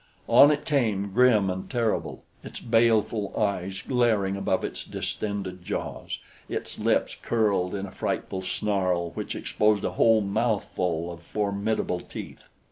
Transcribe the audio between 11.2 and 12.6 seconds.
formidable teeth.